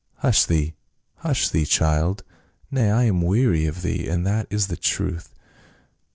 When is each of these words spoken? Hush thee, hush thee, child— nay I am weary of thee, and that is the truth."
Hush 0.15 0.45
thee, 0.45 0.73
hush 1.17 1.49
thee, 1.49 1.63
child— 1.63 2.23
nay 2.71 2.89
I 2.89 3.03
am 3.03 3.21
weary 3.21 3.67
of 3.67 3.83
thee, 3.83 4.07
and 4.07 4.25
that 4.25 4.47
is 4.49 4.65
the 4.65 4.75
truth." 4.75 5.35